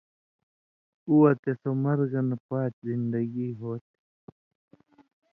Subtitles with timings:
[1.07, 3.95] اُو وتے سو (مرگہ نہ پاتیۡ زِندگی) ہو تھی